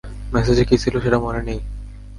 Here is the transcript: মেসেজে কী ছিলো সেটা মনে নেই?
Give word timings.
মেসেজে 0.33 0.63
কী 0.65 0.75
ছিলো 0.77 0.97
সেটা 1.01 1.17
মনে 1.19 1.41
নেই? 1.47 1.59